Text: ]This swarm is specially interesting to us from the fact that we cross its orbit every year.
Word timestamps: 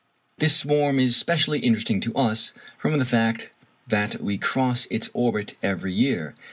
]This 0.39 0.55
swarm 0.55 0.97
is 0.97 1.15
specially 1.15 1.59
interesting 1.59 2.01
to 2.01 2.15
us 2.15 2.53
from 2.79 2.97
the 2.97 3.05
fact 3.05 3.51
that 3.87 4.19
we 4.19 4.35
cross 4.39 4.87
its 4.89 5.11
orbit 5.13 5.55
every 5.61 5.93
year. 5.93 6.33